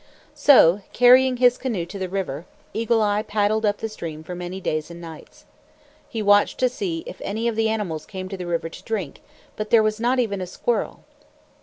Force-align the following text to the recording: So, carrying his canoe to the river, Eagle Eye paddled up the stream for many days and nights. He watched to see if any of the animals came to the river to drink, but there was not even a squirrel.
So, 0.33 0.81
carrying 0.93 1.37
his 1.37 1.59
canoe 1.59 1.85
to 1.85 1.99
the 1.99 2.09
river, 2.09 2.47
Eagle 2.73 3.03
Eye 3.03 3.21
paddled 3.21 3.67
up 3.67 3.77
the 3.77 3.87
stream 3.87 4.23
for 4.23 4.33
many 4.33 4.59
days 4.59 4.89
and 4.89 4.99
nights. 4.99 5.45
He 6.09 6.23
watched 6.23 6.57
to 6.61 6.69
see 6.69 7.03
if 7.05 7.21
any 7.23 7.47
of 7.47 7.55
the 7.55 7.69
animals 7.69 8.07
came 8.07 8.27
to 8.29 8.35
the 8.37 8.47
river 8.47 8.67
to 8.67 8.83
drink, 8.83 9.21
but 9.55 9.69
there 9.69 9.83
was 9.83 9.99
not 9.99 10.17
even 10.17 10.41
a 10.41 10.47
squirrel. 10.47 11.01